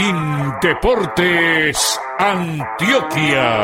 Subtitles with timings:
[0.00, 3.60] Indeportes Antioquia.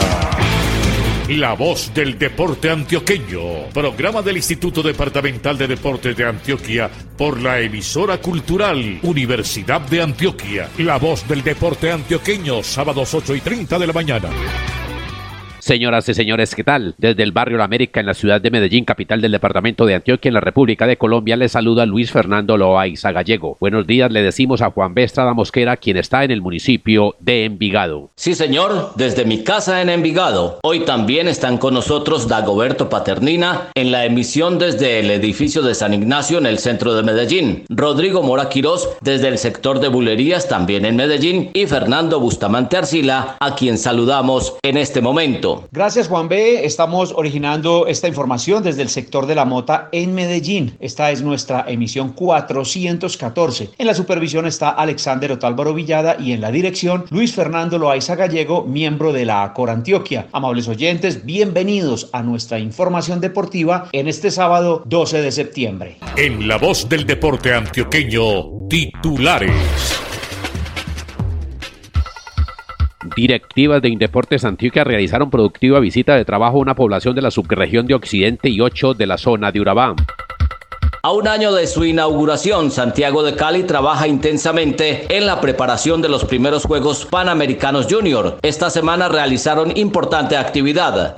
[1.30, 3.70] La voz del deporte antioqueño.
[3.72, 10.68] Programa del Instituto Departamental de Deportes de Antioquia por la emisora cultural Universidad de Antioquia.
[10.76, 14.28] La voz del deporte antioqueño, sábados 8 y 30 de la mañana.
[15.66, 16.94] Señoras y señores, ¿qué tal?
[16.96, 20.28] Desde el barrio La América en la ciudad de Medellín, capital del departamento de Antioquia
[20.28, 23.56] en la República de Colombia, le saluda Luis Fernando Loaiza Gallego.
[23.58, 25.02] Buenos días, le decimos a Juan B.
[25.02, 28.10] Estrada Mosquera, quien está en el municipio de Envigado.
[28.14, 30.60] Sí, señor, desde mi casa en Envigado.
[30.62, 35.94] Hoy también están con nosotros Dagoberto Paternina en la emisión desde el edificio de San
[35.94, 37.64] Ignacio en el centro de Medellín.
[37.70, 43.36] Rodrigo Mora Quirós desde el sector de Bulerías también en Medellín y Fernando Bustamante Arcila,
[43.40, 45.55] a quien saludamos en este momento.
[45.72, 46.64] Gracias Juan B.
[46.64, 50.76] Estamos originando esta información desde el sector de la mota en Medellín.
[50.80, 53.70] Esta es nuestra emisión 414.
[53.78, 58.64] En la supervisión está Alexander Otálvaro Villada y en la dirección Luis Fernando Loaiza Gallego,
[58.64, 60.28] miembro de la Acor Antioquia.
[60.32, 65.96] Amables oyentes, bienvenidos a nuestra información deportiva en este sábado 12 de septiembre.
[66.16, 70.05] En la voz del deporte antioqueño, titulares.
[73.16, 77.86] Directivas de Indeportes Antioquia realizaron productiva visita de trabajo a una población de la subregión
[77.86, 79.96] de Occidente y ocho de la zona de Urabá.
[81.02, 86.10] A un año de su inauguración, Santiago de Cali trabaja intensamente en la preparación de
[86.10, 88.38] los primeros Juegos Panamericanos Junior.
[88.42, 91.16] Esta semana realizaron importante actividad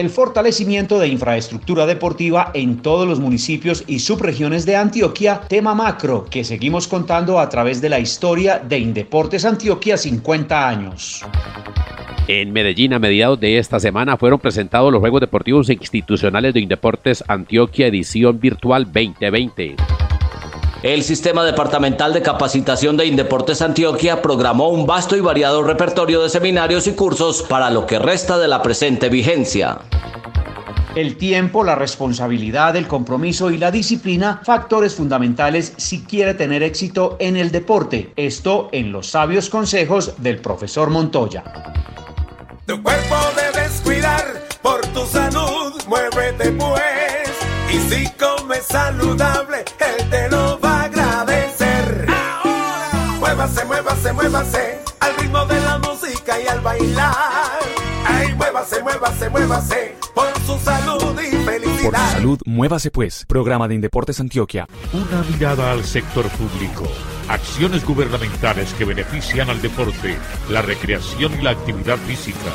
[0.00, 6.26] el fortalecimiento de infraestructura deportiva en todos los municipios y subregiones de Antioquia, tema macro
[6.30, 11.24] que seguimos contando a través de la historia de Indeportes Antioquia 50 años.
[12.28, 17.24] En Medellín, a mediados de esta semana, fueron presentados los Juegos Deportivos Institucionales de Indeportes
[17.26, 19.76] Antioquia Edición Virtual 2020.
[20.82, 26.28] El Sistema Departamental de Capacitación de Indeportes Antioquia programó un vasto y variado repertorio de
[26.28, 29.78] seminarios y cursos para lo que resta de la presente vigencia.
[30.94, 37.16] El tiempo, la responsabilidad, el compromiso y la disciplina, factores fundamentales si quiere tener éxito
[37.20, 38.12] en el deporte.
[38.16, 41.42] Esto en los sabios consejos del profesor Montoya.
[42.66, 47.25] Tu cuerpo debes cuidar por tu salud, muévete pues.
[47.72, 50.58] Y si comes saludable, él te lo
[53.36, 57.14] Muévase, muévase, muévase al ritmo de la música y al bailar.
[58.06, 61.90] Ay, muévase, muévase, muévase por su salud y felicidad.
[61.90, 63.24] Por su salud, muévase pues.
[63.26, 64.66] Programa de Indeportes Antioquia.
[64.92, 66.84] Una mirada al sector público.
[67.28, 70.16] Acciones gubernamentales que benefician al deporte,
[70.48, 72.50] la recreación y la actividad física.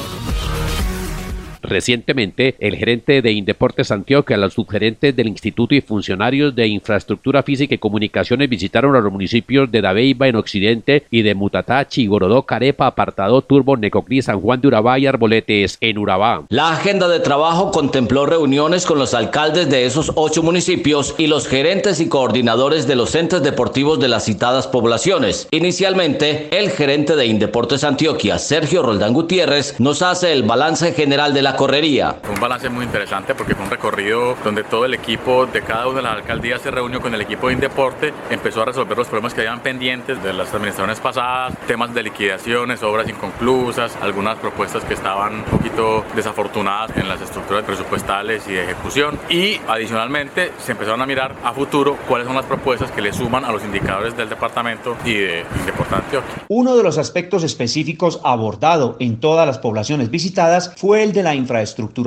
[1.72, 7.76] Recientemente, el gerente de Indeportes Antioquia, los subgerentes del Instituto y funcionarios de Infraestructura Física
[7.76, 12.88] y Comunicaciones visitaron a los municipios de Dabeiba en Occidente y de Mutatá, Chigorodó, Carepa,
[12.88, 16.44] Apartado, Turbo, Necoclí, San Juan de Urabá y Arboletes en Urabá.
[16.50, 21.48] La agenda de trabajo contempló reuniones con los alcaldes de esos ocho municipios y los
[21.48, 25.48] gerentes y coordinadores de los centros deportivos de las citadas poblaciones.
[25.52, 31.44] Inicialmente, el gerente de Indeportes Antioquia, Sergio Roldán Gutiérrez, nos hace el balance general de
[31.44, 32.16] la correría.
[32.28, 35.98] un balance muy interesante porque fue un recorrido donde todo el equipo de cada una
[35.98, 39.36] de las alcaldías se reunió con el equipo de Indeporte, empezó a resolver los problemas
[39.36, 44.96] que habían pendientes de las administraciones pasadas, temas de liquidaciones, obras inconclusas, algunas propuestas que
[44.96, 49.20] estaban un poquito desafortunadas en las estructuras presupuestales y de ejecución.
[49.30, 53.46] Y adicionalmente se empezaron a mirar a futuro cuáles son las propuestas que le suman
[53.46, 56.44] a los indicadores del departamento y de Indeporte Antioquia.
[56.48, 61.36] Uno de los aspectos específicos abordado en todas las poblaciones visitadas fue el de la
[61.36, 61.51] infraestructura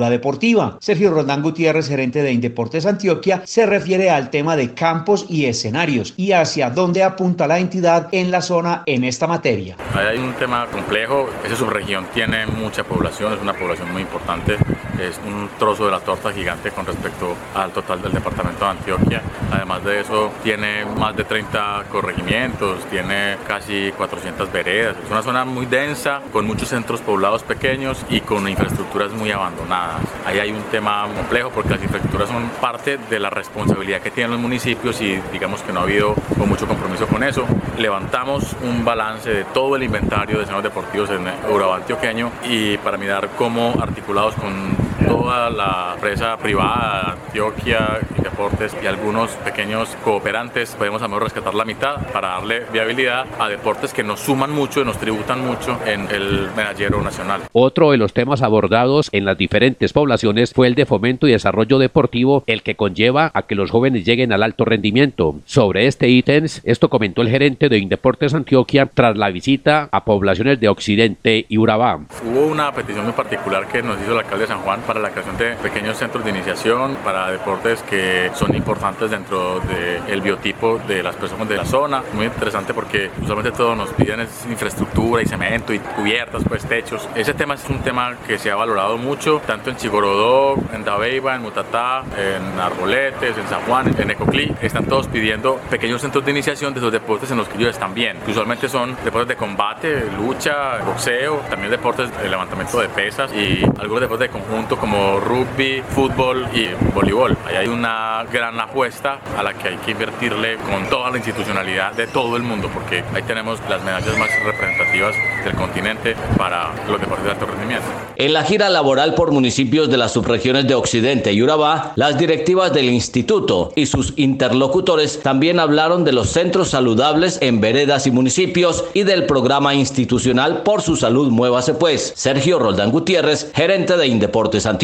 [0.09, 0.77] deportiva.
[0.79, 6.13] Sergio Rondán Gutiérrez, gerente de Indeportes Antioquia, se refiere al tema de campos y escenarios
[6.17, 9.77] y hacia dónde apunta la entidad en la zona en esta materia.
[9.93, 14.57] Hay un tema complejo, esa subregión tiene mucha población, es una población muy importante,
[14.99, 19.21] es un trozo de la torta gigante con respecto al total del departamento de Antioquia.
[19.51, 25.45] Además de eso, tiene más de 30 corregimientos, tiene casi 400 veredas, es una zona
[25.45, 30.01] muy densa, con muchos centros poblados pequeños y con infraestructuras muy abandonadas.
[30.25, 34.31] Ahí hay un tema complejo porque las infraestructuras son parte de la responsabilidad que tienen
[34.31, 37.45] los municipios y digamos que no ha habido mucho compromiso con eso.
[37.77, 42.97] Levantamos un balance de todo el inventario de escenarios deportivos en Urabá antioqueño y para
[42.97, 51.01] mirar cómo articulados con toda la empresa privada, Antioquia, deportes y algunos pequeños cooperantes, podemos
[51.01, 54.81] a lo mejor rescatar la mitad para darle viabilidad a deportes que nos suman mucho
[54.81, 57.41] y nos tributan mucho en el medallero nacional.
[57.53, 61.79] Otro de los temas abordados en las diferentes poblaciones fue el de fomento y desarrollo
[61.79, 65.35] deportivo, el que conlleva a que los jóvenes lleguen al alto rendimiento.
[65.45, 70.59] Sobre este ítems, esto comentó el gerente de Indeportes Antioquia tras la visita a poblaciones
[70.59, 71.99] de Occidente y Urabá.
[72.23, 75.09] Hubo una petición muy particular que nos hizo el alcalde de San Juan para la
[75.09, 81.03] creación de pequeños centros de iniciación para deportes que son importantes dentro del biotipo de
[81.03, 82.03] las personas de la zona.
[82.13, 87.07] Muy interesante porque usualmente todos nos piden infraestructura y cemento y cubiertas, pues techos.
[87.15, 91.35] Ese tema es un tema que se ha valorado mucho, tanto en Chigorodó, en Dabeiba,
[91.35, 94.53] en Mutatá, en Arboletes, en San Juan, en Ecoclí.
[94.61, 97.93] Están todos pidiendo pequeños centros de iniciación de esos deportes en los que ellos están
[97.93, 98.17] bien.
[98.27, 104.01] Usualmente son deportes de combate, lucha, boxeo, también deportes de levantamiento de pesas y algunos
[104.01, 107.35] deportes de conjunto como rugby, fútbol y voleibol.
[107.47, 111.93] Ahí hay una gran apuesta a la que hay que invertirle con toda la institucionalidad
[111.93, 117.01] de todo el mundo, porque ahí tenemos las medallas más representativas del continente para los
[117.01, 117.87] deportes de alto rendimiento.
[118.15, 122.71] En la gira laboral por municipios de las subregiones de Occidente y Urabá, las directivas
[122.71, 128.85] del instituto y sus interlocutores también hablaron de los centros saludables en veredas y municipios
[128.93, 132.13] y del programa institucional Por su Salud Muévase Pues.
[132.15, 134.74] Sergio Roldán Gutiérrez, gerente de Indeportes Antioquia.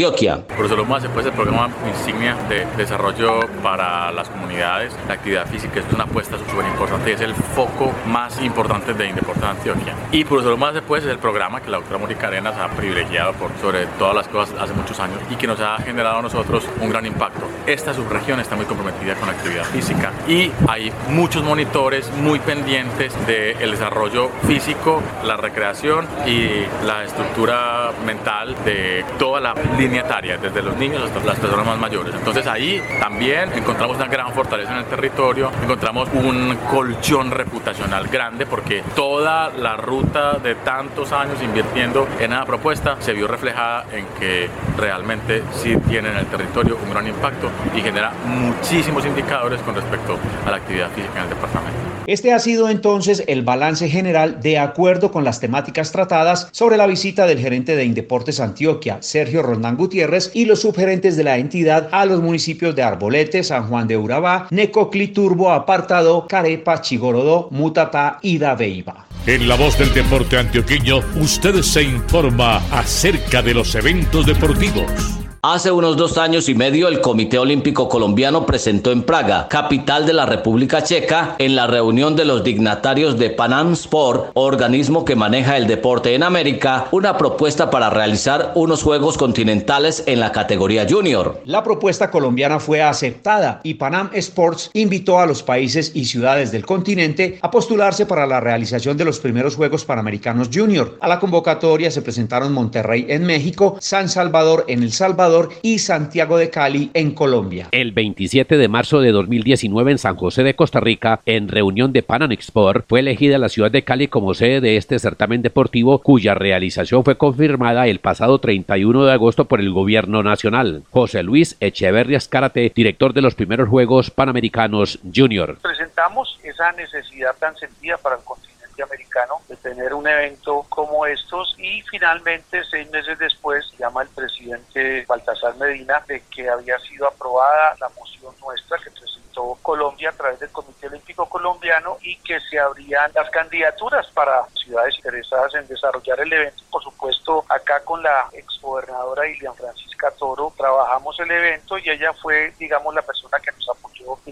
[0.47, 5.45] Por su Salud Muévase Pues, el programa insignia de desarrollo para las comunidades, la actividad
[5.47, 9.93] física es una apuesta súper importante, es el foco más importante de Indeportes Antioquia.
[10.11, 13.33] Y por eso más después es el programa que la doctora Mónica Arenas ha privilegiado
[13.33, 16.63] por sobre todas las cosas hace muchos años y que nos ha generado a nosotros
[16.79, 17.47] un gran impacto.
[17.65, 23.13] Esta subregión está muy comprometida con la actividad física y hay muchos monitores muy pendientes
[23.27, 30.61] del desarrollo físico, la recreación y la estructura mental de toda la línea etaria, desde
[30.61, 32.13] los niños hasta las personas más mayores.
[32.13, 38.45] Entonces ahí también encontramos una gran fortaleza en el territorio, encontramos un colchón reputacional grande
[38.45, 44.05] porque toda la ruta de tantos años invirtiendo en esa propuesta se vio reflejada en
[44.19, 49.73] que realmente sí tiene en el territorio un gran impacto y genera muchísimos indicadores con
[49.73, 51.90] respecto a la actividad física en el departamento.
[52.07, 56.87] Este ha sido entonces el balance general de acuerdo con las temáticas tratadas sobre la
[56.87, 61.89] visita del gerente de Indeportes Antioquia, Sergio Rondán Gutiérrez, y los subgerentes de la entidad
[61.91, 68.19] a los municipios de Arbolete, San Juan de Urabá, Necoclí, Turbo, Apartado, Carepa, Chigorodó, Mutatá
[68.21, 69.05] y Dabeiba.
[69.27, 75.21] En la voz del deporte antioqueño, usted se informa acerca de los eventos deportivos.
[75.43, 80.13] Hace unos dos años y medio el Comité Olímpico Colombiano presentó en Praga, capital de
[80.13, 85.57] la República Checa, en la reunión de los dignatarios de Panam Sport, organismo que maneja
[85.57, 91.41] el deporte en América, una propuesta para realizar unos Juegos Continentales en la categoría junior.
[91.45, 96.67] La propuesta colombiana fue aceptada y Panam Sports invitó a los países y ciudades del
[96.67, 100.99] continente a postularse para la realización de los primeros Juegos Panamericanos Junior.
[101.01, 105.30] A la convocatoria se presentaron Monterrey en México, San Salvador en El Salvador,
[105.61, 107.69] y Santiago de Cali en Colombia.
[107.71, 112.03] El 27 de marzo de 2019 en San José de Costa Rica, en reunión de
[112.03, 116.35] Pan Export, fue elegida la ciudad de Cali como sede de este certamen deportivo cuya
[116.35, 120.83] realización fue confirmada el pasado 31 de agosto por el gobierno nacional.
[120.91, 125.57] José Luis Echeverria Escárate, director de los primeros Juegos Panamericanos Junior.
[125.61, 128.50] Presentamos esa necesidad tan sentida para el continente
[128.83, 135.05] americano de tener un evento como estos y finalmente seis meses después llama el presidente
[135.07, 140.39] Baltasar Medina de que había sido aprobada la moción nuestra que presentó Colombia a través
[140.39, 146.19] del Comité Olímpico Colombiano y que se abrían las candidaturas para ciudades interesadas en desarrollar
[146.19, 146.63] el evento.
[146.69, 152.53] Por supuesto, acá con la exgobernadora Ilian Francisca Toro trabajamos el evento y ella fue,
[152.59, 153.39] digamos, la persona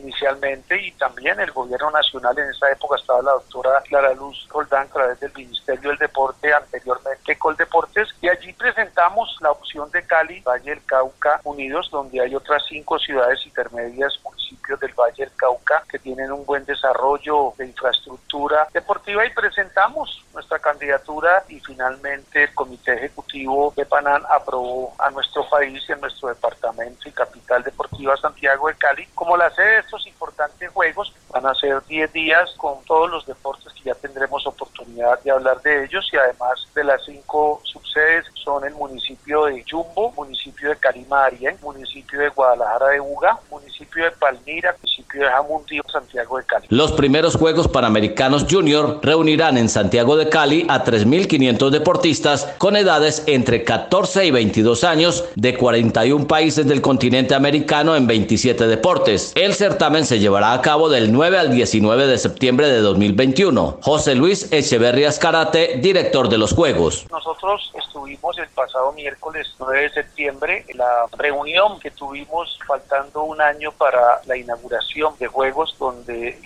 [0.02, 4.88] inicialmente y también el gobierno nacional en esa época estaba la doctora Clara Luz Roldán
[4.88, 10.40] a través del Ministerio del Deporte, anteriormente Coldeportes, y allí presentamos la opción de Cali,
[10.42, 15.84] Valle del Cauca Unidos, donde hay otras cinco ciudades intermedias, municipios del Valle del Cauca
[15.90, 22.54] que tienen un buen desarrollo de infraestructura deportiva y presentamos nuestra candidatura y finalmente el
[22.54, 28.18] Comité Ejecutivo de Panán aprobó a nuestro país y a nuestro departamento y capital deportiva
[28.18, 31.14] Santiago de Cali como la sede de estos importantes juegos.
[31.32, 35.62] Van a ser 10 días con todos los deportes que ya tendremos oportunidad de hablar
[35.62, 40.78] de ellos y además de las cinco subsedes son el municipio de Yumbo, municipio de
[40.78, 46.49] Calimaria, municipio de Guadalajara de Uga, municipio de Palmira, municipio de Jamundí, Santiago de.
[46.72, 53.24] Los primeros Juegos Panamericanos Junior reunirán en Santiago de Cali a 3.500 deportistas con edades
[53.26, 59.32] entre 14 y 22 años de 41 países del continente americano en 27 deportes.
[59.34, 63.80] El certamen se llevará a cabo del 9 al 19 de septiembre de 2021.
[63.82, 67.08] José Luis Echeverría Escarate, director de los Juegos.
[67.10, 73.42] Nosotros estuvimos el pasado miércoles 9 de septiembre en la reunión que tuvimos faltando un
[73.42, 76.38] año para la inauguración de Juegos donde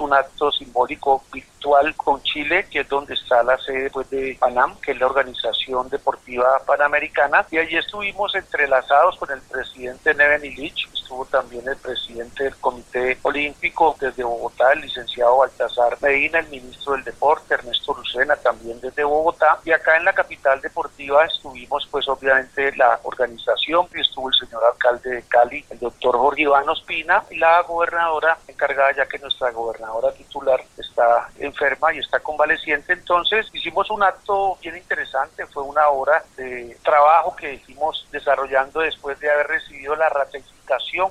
[0.00, 4.76] un acto simbólico virtual con Chile, que es donde está la sede pues, de PANAM,
[4.80, 10.88] que es la organización deportiva panamericana, y allí estuvimos entrelazados con el presidente Neven Illich,
[10.92, 16.92] estuvo también el presidente del Comité Olímpico desde Bogotá, el licenciado Baltasar Medina, el ministro
[16.92, 22.08] del Deporte, Ernesto Lucena, también desde Bogotá, y acá en la capital deportiva estuvimos pues
[22.08, 27.24] obviamente la organización, y estuvo el señor alcalde de Cali, el doctor Jorge Iván Ospina,
[27.30, 33.46] y la gobernadora encargada, ya que nuestra gobernadora titular está enferma y está convaleciente, entonces
[33.52, 39.30] hicimos un acto bien interesante, fue una hora de trabajo que hicimos desarrollando después de
[39.30, 40.55] haber recibido la ratificación,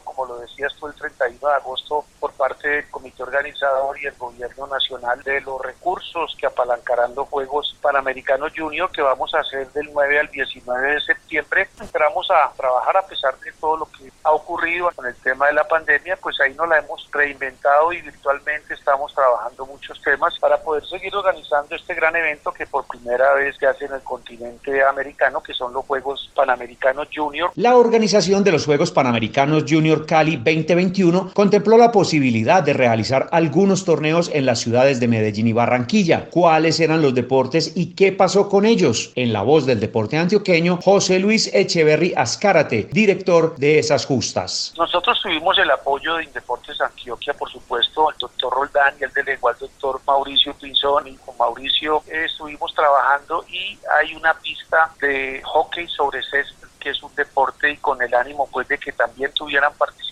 [0.03, 4.15] como lo decías tú, el 31 de agosto por parte del comité organizador y el
[4.15, 9.69] gobierno nacional de los recursos que apalancarán los Juegos Panamericanos Junior que vamos a hacer
[9.73, 11.69] del 9 al 19 de septiembre.
[11.79, 15.53] Entramos a trabajar a pesar de todo lo que ha ocurrido con el tema de
[15.53, 20.57] la pandemia, pues ahí nos la hemos reinventado y virtualmente estamos trabajando muchos temas para
[20.57, 24.83] poder seguir organizando este gran evento que por primera vez se hace en el continente
[24.83, 27.51] americano, que son los Juegos Panamericanos Junior.
[27.55, 33.85] La organización de los Juegos Panamericanos Junior Cali 2021 contempló la posibilidad de realizar algunos
[33.85, 36.29] torneos en las ciudades de Medellín y Barranquilla.
[36.29, 39.11] ¿Cuáles eran los deportes y qué pasó con ellos?
[39.15, 44.73] En la voz del deporte antioqueño, José Luis Echeverry Azcárate, director de esas justas.
[44.77, 49.49] Nosotros tuvimos el apoyo de Indeportes Antioquia, por supuesto, el doctor Roldán y el delegado
[49.49, 55.41] al doctor Mauricio Pinzón y con Mauricio eh, estuvimos trabajando y hay una pista de
[55.43, 59.33] hockey sobre césped que es un deporte y con el ánimo pues de que también
[59.33, 60.04] tuvieran participación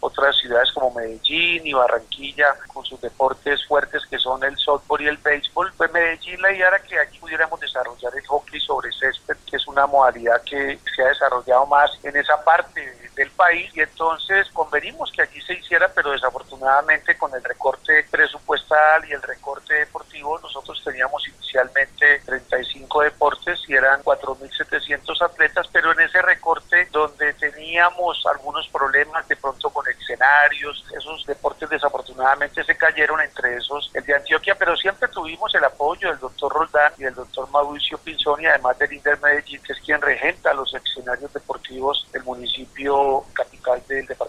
[0.00, 5.08] otras ciudades como Medellín y Barranquilla con sus deportes fuertes que son el softball y
[5.08, 5.72] el béisbol.
[5.76, 9.66] Pues Medellín la idea era que aquí pudiéramos desarrollar el hockey sobre césped, que es
[9.66, 15.10] una modalidad que se ha desarrollado más en esa parte del país y entonces convenimos
[15.10, 20.82] que aquí se hiciera, pero desafortunadamente con el recorte presupuestal y el recorte deportivo nosotros
[20.84, 28.68] teníamos inicialmente 35 deportes y eran 4.700 atletas, pero en ese recorte donde teníamos algunos
[28.68, 34.56] problemas de pronto con escenarios, esos deportes desafortunadamente se cayeron, entre esos el de Antioquia,
[34.58, 38.76] pero siempre tuvimos el apoyo del doctor Roldán y del doctor Mauricio Pinzón y además
[38.78, 44.25] del Inder Medellín, que es quien regenta los escenarios deportivos del municipio capital del departamento.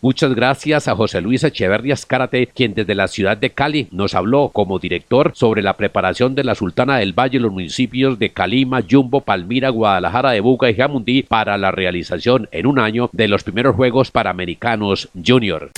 [0.00, 4.50] Muchas gracias a José Luis Echeverría Escárate, quien desde la ciudad de Cali nos habló
[4.50, 8.78] como director sobre la preparación de la Sultana del Valle y los municipios de Calima,
[8.78, 13.42] Yumbo, Palmira, Guadalajara de Buga y Jamundí para la realización en un año de los
[13.42, 15.72] primeros Juegos Panamericanos Junior.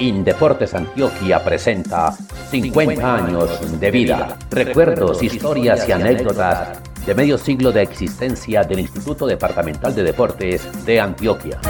[0.00, 2.12] Indeportes Antioquia presenta
[2.50, 9.26] 50 años de vida, recuerdos, historias y anécdotas de medio siglo de existencia del Instituto
[9.26, 11.60] Departamental de Deportes de Antioquia.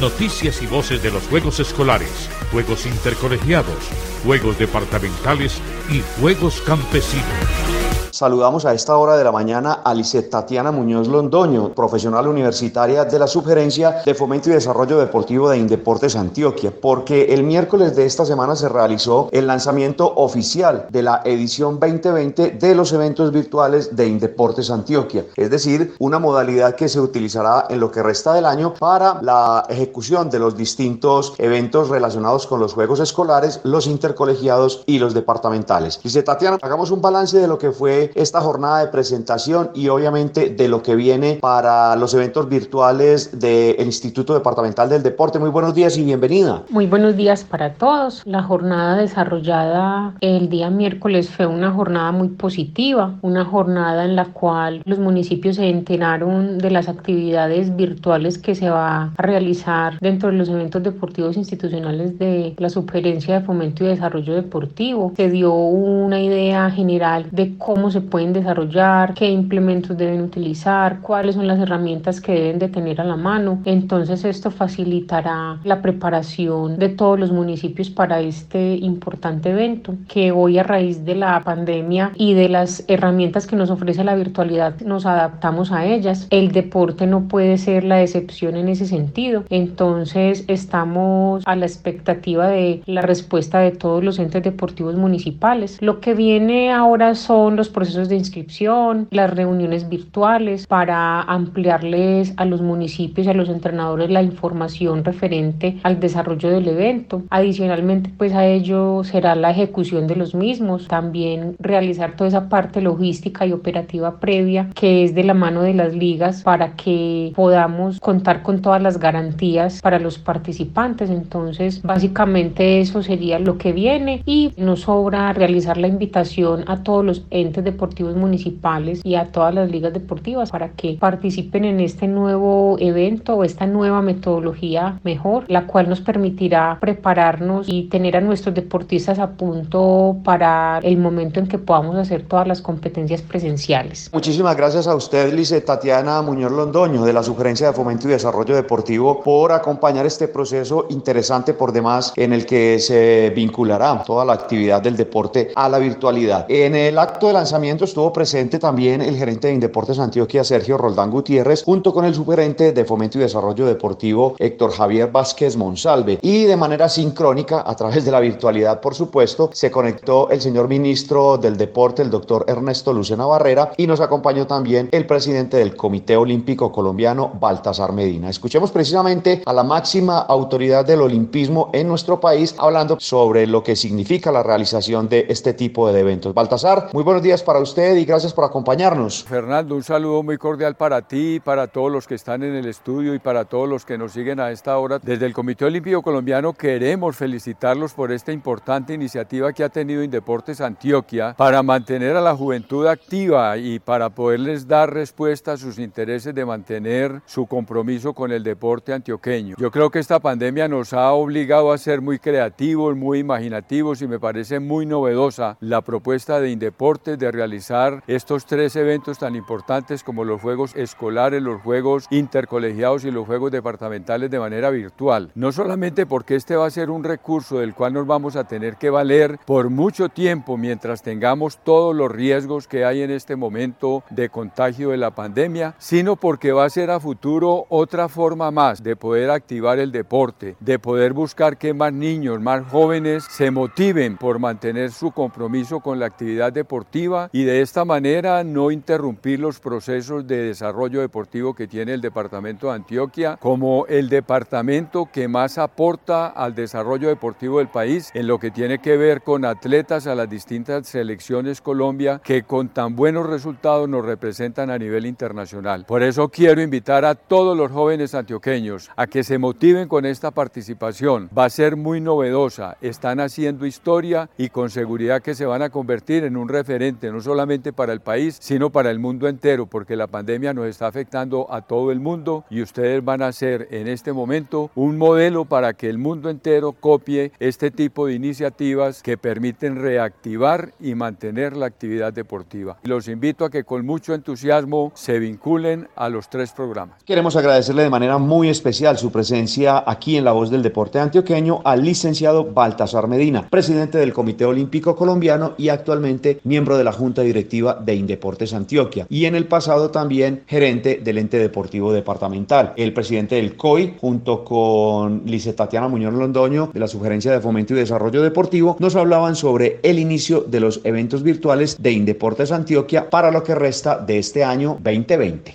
[0.00, 3.84] Noticias y voces de los Juegos Escolares, Juegos Intercolegiados,
[4.24, 5.60] Juegos Departamentales
[5.90, 7.79] y Juegos Campesinos.
[8.20, 13.18] Saludamos a esta hora de la mañana a Lisette Tatiana Muñoz Londoño, profesional universitaria de
[13.18, 18.26] la Subgerencia de Fomento y Desarrollo Deportivo de Indeportes Antioquia, porque el miércoles de esta
[18.26, 24.08] semana se realizó el lanzamiento oficial de la edición 2020 de los eventos virtuales de
[24.08, 28.74] Indeportes Antioquia, es decir, una modalidad que se utilizará en lo que resta del año
[28.74, 34.98] para la ejecución de los distintos eventos relacionados con los juegos escolares, los intercolegiados y
[34.98, 35.98] los departamentales.
[36.04, 40.50] Lisette Tatiana, hagamos un balance de lo que fue esta jornada de presentación y obviamente
[40.50, 45.38] de lo que viene para los eventos virtuales del Instituto Departamental del Deporte.
[45.38, 46.62] Muy buenos días y bienvenida.
[46.70, 48.22] Muy buenos días para todos.
[48.24, 54.26] La jornada desarrollada el día miércoles fue una jornada muy positiva, una jornada en la
[54.26, 60.30] cual los municipios se enteraron de las actividades virtuales que se va a realizar dentro
[60.30, 65.12] de los eventos deportivos institucionales de la Subgerencia de Fomento y Desarrollo Deportivo.
[65.16, 71.00] Se dio una idea general de cómo se se pueden desarrollar, qué implementos deben utilizar,
[71.00, 73.60] cuáles son las herramientas que deben de tener a la mano.
[73.64, 80.58] Entonces esto facilitará la preparación de todos los municipios para este importante evento que hoy
[80.58, 85.04] a raíz de la pandemia y de las herramientas que nos ofrece la virtualidad nos
[85.04, 86.26] adaptamos a ellas.
[86.30, 89.44] El deporte no puede ser la excepción en ese sentido.
[89.50, 95.78] Entonces estamos a la expectativa de la respuesta de todos los entes deportivos municipales.
[95.80, 102.44] Lo que viene ahora son los procesos de inscripción, las reuniones virtuales para ampliarles a
[102.44, 107.22] los municipios y a los entrenadores la información referente al desarrollo del evento.
[107.30, 112.82] Adicionalmente, pues a ello será la ejecución de los mismos, también realizar toda esa parte
[112.82, 117.98] logística y operativa previa que es de la mano de las ligas para que podamos
[117.98, 121.08] contar con todas las garantías para los participantes.
[121.08, 127.04] Entonces, básicamente eso sería lo que viene y nos sobra realizar la invitación a todos
[127.04, 132.08] los entes deportivos municipales y a todas las ligas deportivas para que participen en este
[132.08, 138.20] nuevo evento o esta nueva metodología mejor, la cual nos permitirá prepararnos y tener a
[138.20, 144.10] nuestros deportistas a punto para el momento en que podamos hacer todas las competencias presenciales.
[144.12, 148.54] Muchísimas gracias a usted, Lice Tatiana Muñoz Londoño, de la Sugerencia de Fomento y Desarrollo
[148.54, 154.32] Deportivo, por acompañar este proceso interesante por demás en el que se vinculará toda la
[154.32, 156.46] actividad del deporte a la virtualidad.
[156.48, 161.10] En el acto de lanzamiento estuvo presente también el gerente de Indeportes Antioquia, Sergio Roldán
[161.10, 166.18] Gutiérrez, junto con el sugerente de Fomento y Desarrollo Deportivo, Héctor Javier Vázquez Monsalve.
[166.22, 170.68] Y de manera sincrónica, a través de la virtualidad, por supuesto, se conectó el señor
[170.68, 175.76] ministro del Deporte, el doctor Ernesto Lucena Barrera, y nos acompañó también el presidente del
[175.76, 178.30] Comité Olímpico Colombiano, Baltasar Medina.
[178.30, 183.76] Escuchemos precisamente a la máxima autoridad del olimpismo en nuestro país hablando sobre lo que
[183.76, 186.32] significa la realización de este tipo de eventos.
[186.32, 189.24] Baltasar, muy buenos días para usted y gracias por acompañarnos.
[189.24, 193.14] Fernando, un saludo muy cordial para ti, para todos los que están en el estudio
[193.14, 194.98] y para todos los que nos siguen a esta hora.
[195.02, 200.60] Desde el Comité Olímpico Colombiano queremos felicitarlos por esta importante iniciativa que ha tenido Indeportes
[200.60, 206.34] Antioquia para mantener a la juventud activa y para poderles dar respuesta a sus intereses
[206.34, 209.56] de mantener su compromiso con el deporte antioqueño.
[209.58, 214.06] Yo creo que esta pandemia nos ha obligado a ser muy creativos, muy imaginativos y
[214.06, 220.04] me parece muy novedosa la propuesta de Indeportes de realizar estos tres eventos tan importantes
[220.04, 225.30] como los Juegos Escolares, los Juegos Intercolegiados y los Juegos Departamentales de manera virtual.
[225.34, 228.76] No solamente porque este va a ser un recurso del cual nos vamos a tener
[228.76, 234.04] que valer por mucho tiempo mientras tengamos todos los riesgos que hay en este momento
[234.10, 238.82] de contagio de la pandemia, sino porque va a ser a futuro otra forma más
[238.82, 244.18] de poder activar el deporte, de poder buscar que más niños, más jóvenes se motiven
[244.18, 249.60] por mantener su compromiso con la actividad deportiva y de esta manera no interrumpir los
[249.60, 255.58] procesos de desarrollo deportivo que tiene el departamento de Antioquia como el departamento que más
[255.58, 260.14] aporta al desarrollo deportivo del país en lo que tiene que ver con atletas a
[260.14, 265.84] las distintas selecciones Colombia que con tan buenos resultados nos representan a nivel internacional.
[265.86, 270.30] Por eso quiero invitar a todos los jóvenes antioqueños a que se motiven con esta
[270.30, 271.30] participación.
[271.36, 275.70] Va a ser muy novedosa, están haciendo historia y con seguridad que se van a
[275.70, 280.06] convertir en un referente solamente para el país, sino para el mundo entero, porque la
[280.06, 284.12] pandemia nos está afectando a todo el mundo y ustedes van a ser en este
[284.12, 289.76] momento un modelo para que el mundo entero copie este tipo de iniciativas que permiten
[289.76, 292.78] reactivar y mantener la actividad deportiva.
[292.82, 297.02] Los invito a que con mucho entusiasmo se vinculen a los tres programas.
[297.04, 301.60] Queremos agradecerle de manera muy especial su presencia aquí en La Voz del Deporte Antioqueño
[301.64, 307.09] al licenciado Baltasar Medina, presidente del Comité Olímpico Colombiano y actualmente miembro de la Junta
[307.18, 312.72] Directiva de Indeportes Antioquia y en el pasado también gerente del ente deportivo departamental.
[312.76, 317.74] El presidente del COI junto con Lice Tatiana Muñoz Londoño de la Sugerencia de Fomento
[317.74, 323.10] y Desarrollo Deportivo nos hablaban sobre el inicio de los eventos virtuales de Indeportes Antioquia
[323.10, 325.54] para lo que resta de este año 2020.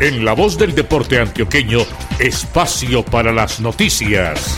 [0.00, 1.78] En la voz del deporte antioqueño,
[2.18, 4.56] espacio para las noticias.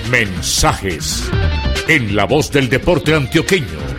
[0.10, 1.30] Mensajes
[1.88, 3.91] en la voz del deporte antioqueño.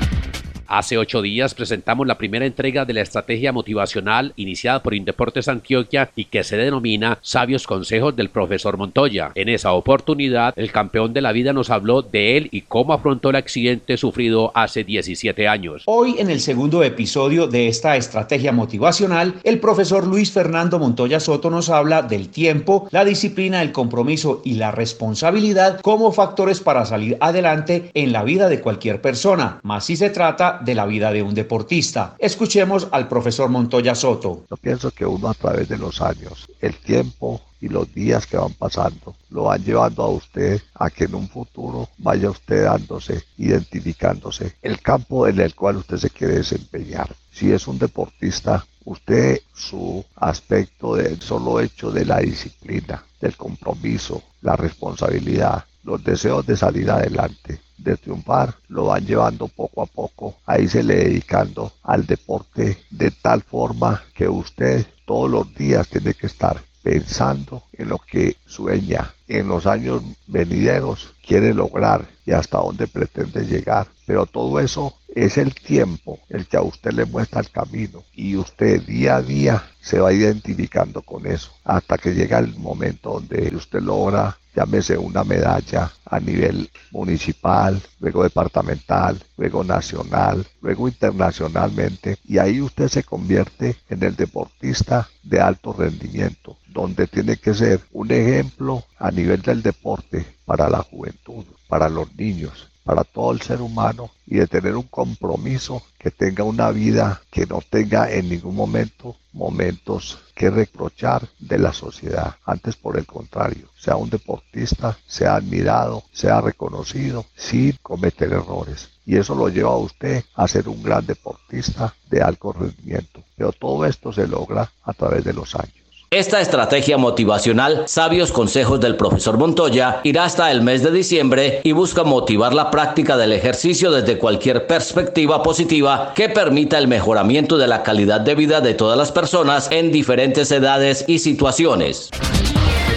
[0.75, 6.11] Hace ocho días presentamos la primera entrega de la estrategia motivacional iniciada por Indeportes Antioquia
[6.17, 9.33] y que se denomina Sabios Consejos del Profesor Montoya.
[9.35, 13.29] En esa oportunidad, el campeón de la vida nos habló de él y cómo afrontó
[13.29, 15.83] el accidente sufrido hace 17 años.
[15.85, 21.51] Hoy, en el segundo episodio de esta estrategia motivacional, el profesor Luis Fernando Montoya Soto
[21.51, 27.19] nos habla del tiempo, la disciplina, el compromiso y la responsabilidad como factores para salir
[27.21, 29.61] adelante en la vida de cualquier persona.
[29.63, 32.15] Más si se trata de la vida de un deportista.
[32.19, 34.45] Escuchemos al profesor Montoya Soto.
[34.51, 38.37] Yo pienso que uno a través de los años, el tiempo y los días que
[38.37, 43.23] van pasando lo van llevando a usted a que en un futuro vaya usted dándose,
[43.39, 47.15] identificándose el campo en el cual usted se quiere desempeñar.
[47.31, 54.23] Si es un deportista, usted su aspecto del solo hecho de la disciplina, del compromiso,
[54.41, 60.37] la responsabilidad, los deseos de salir adelante, de triunfar, lo van llevando poco a poco,
[60.47, 66.15] ahí se le dedicando al deporte de tal forma que usted todos los días tiene
[66.15, 72.59] que estar pensando en lo que sueña, en los años venideros quiere lograr y hasta
[72.59, 73.87] dónde pretende llegar.
[74.07, 78.37] Pero todo eso es el tiempo el que a usted le muestra el camino y
[78.37, 83.55] usted día a día se va identificando con eso hasta que llega el momento donde
[83.55, 92.39] usted logra llámese una medalla a nivel municipal, luego departamental, luego nacional, luego internacionalmente, y
[92.39, 98.11] ahí usted se convierte en el deportista de alto rendimiento, donde tiene que ser un
[98.11, 103.61] ejemplo a nivel del deporte para la juventud, para los niños, para todo el ser
[103.61, 108.57] humano y de tener un compromiso que tenga una vida que no tenga en ningún
[108.57, 112.37] momento momentos que reprochar de la sociedad.
[112.45, 118.91] Antes por el contrario, sea un deportista, sea admirado, sea reconocido sin cometer errores.
[119.05, 123.23] Y eso lo lleva a usted a ser un gran deportista de alto rendimiento.
[123.37, 125.82] Pero todo esto se logra a través de los años.
[126.13, 131.73] Esta estrategia motivacional, Sabios Consejos del Profesor Montoya, irá hasta el mes de diciembre y
[131.73, 137.67] busca motivar la práctica del ejercicio desde cualquier perspectiva positiva que permita el mejoramiento de
[137.67, 142.11] la calidad de vida de todas las personas en diferentes edades y situaciones.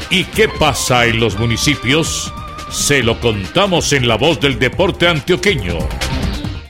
[0.10, 2.34] ¿Y qué pasa en los municipios?
[2.69, 5.78] Se lo contamos en la voz del deporte antioqueño.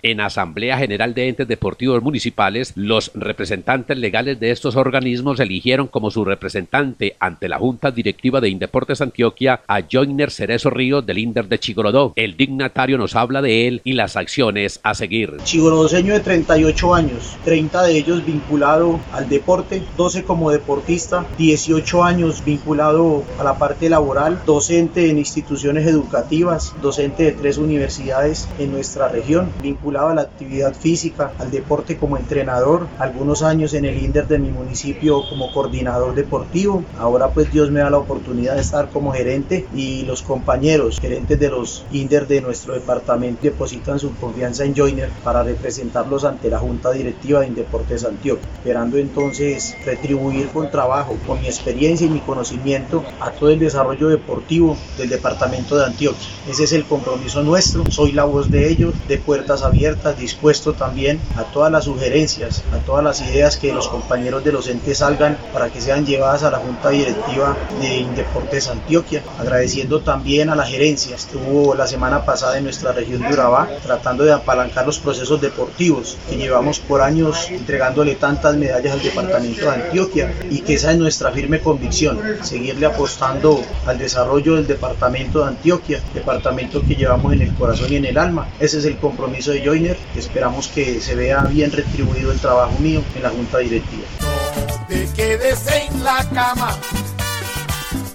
[0.07, 6.11] En Asamblea General de Entes Deportivos Municipales, los representantes legales de estos organismos eligieron como
[6.11, 11.47] su representante ante la Junta Directiva de Indeportes Antioquia a Joiner Cerezo Río del Inder
[11.47, 12.13] de Chigorodó.
[12.17, 15.37] El dignatario nos habla de él y las acciones a seguir.
[15.43, 22.45] Chigorodoseño de 38 años, 30 de ellos vinculado al deporte, 12 como deportista, 18 años
[22.45, 29.07] vinculado a la parte laboral, docente en instituciones educativas, docente de tres universidades en nuestra
[29.07, 34.27] región, vinculado a la actividad física, al deporte como entrenador, algunos años en el INDER
[34.27, 36.83] de mi municipio como coordinador deportivo.
[36.99, 41.39] Ahora pues Dios me da la oportunidad de estar como gerente y los compañeros gerentes
[41.39, 46.59] de los INDER de nuestro departamento depositan su confianza en Joiner para representarlos ante la
[46.59, 52.19] Junta Directiva de Indeportes Antioquia, esperando entonces retribuir con trabajo, con mi experiencia y mi
[52.19, 56.27] conocimiento a todo el desarrollo deportivo del departamento de Antioquia.
[56.49, 61.19] Ese es el compromiso nuestro, soy la voz de ellos, de puertas abiertas dispuesto también
[61.35, 65.37] a todas las sugerencias, a todas las ideas que los compañeros de los entes salgan
[65.53, 69.23] para que sean llevadas a la Junta Directiva de Indeportes Antioquia.
[69.39, 74.23] Agradeciendo también a la gerencia, estuvo la semana pasada en nuestra región de Urabá tratando
[74.23, 79.71] de apalancar los procesos deportivos que llevamos por años entregándole tantas medallas al departamento de
[79.71, 85.49] Antioquia y que esa es nuestra firme convicción, seguirle apostando al desarrollo del departamento de
[85.49, 88.47] Antioquia, departamento que llevamos en el corazón y en el alma.
[88.59, 93.03] Ese es el compromiso de Joiner, esperamos que se vea bien retribuido el trabajo mío
[93.13, 94.05] en la junta directiva.
[94.21, 96.77] No te quedes en la cama,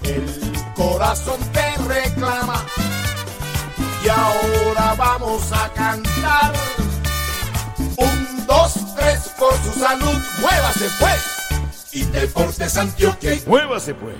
[0.01, 0.25] el
[0.73, 2.65] corazón te reclama
[4.03, 6.53] y ahora vamos a cantar.
[7.97, 11.91] Un, dos, tres, por su salud, muévase pues.
[11.91, 13.37] Y Deportes Antioquia.
[13.45, 14.15] Muévase pues.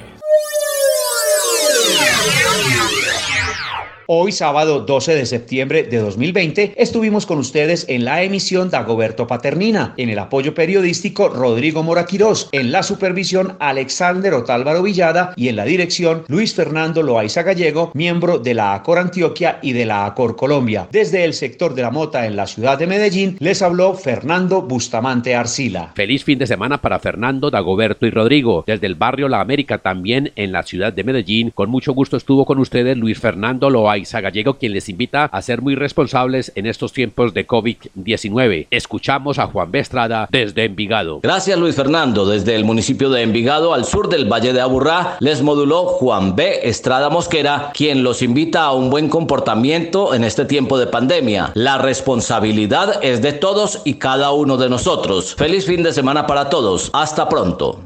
[4.13, 9.93] Hoy, sábado 12 de septiembre de 2020, estuvimos con ustedes en la emisión Dagoberto Paternina,
[9.95, 15.63] en el apoyo periodístico Rodrigo Moraquirós, en la supervisión Alexander Otálvaro Villada y en la
[15.63, 20.89] dirección Luis Fernando Loaiza Gallego, miembro de la ACOR Antioquia y de la ACOR Colombia.
[20.91, 25.36] Desde el sector de la mota en la ciudad de Medellín, les habló Fernando Bustamante
[25.36, 25.93] Arcila.
[25.95, 28.65] Feliz fin de semana para Fernando, Dagoberto y Rodrigo.
[28.67, 32.43] Desde el barrio La América, también en la ciudad de Medellín, con mucho gusto estuvo
[32.43, 36.93] con ustedes Luis Fernando Loaiza Gallego, quien les invita a ser muy responsables en estos
[36.93, 38.67] tiempos de COVID-19.
[38.71, 39.79] Escuchamos a Juan B.
[39.79, 41.19] Estrada desde Envigado.
[41.21, 42.25] Gracias Luis Fernando.
[42.25, 46.61] Desde el municipio de Envigado, al sur del Valle de Aburrá, les moduló Juan B.
[46.63, 51.51] Estrada Mosquera, quien los invita a un buen comportamiento en este tiempo de pandemia.
[51.53, 55.35] La responsabilidad es de todos y cada uno de nosotros.
[55.35, 56.89] Feliz fin de semana para todos.
[56.93, 57.81] Hasta pronto.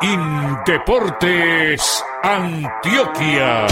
[0.00, 3.66] Indeportes Antioquia.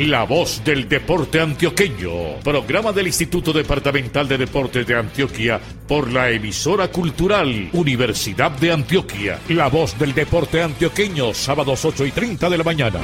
[0.00, 2.40] La voz del deporte antioqueño.
[2.44, 5.58] Programa del Instituto Departamental de Deportes de Antioquia
[5.88, 9.38] por la emisora cultural Universidad de Antioquia.
[9.48, 13.00] La voz del deporte antioqueño, sábados 8 y 30 de la mañana.